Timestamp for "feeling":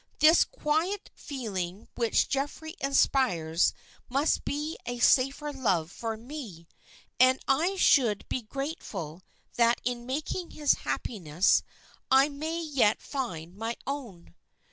1.13-1.87